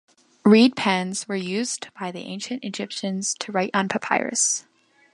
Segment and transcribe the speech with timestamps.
[0.43, 4.65] Reed pens were used by the ancient Egyptians to write on papyrus.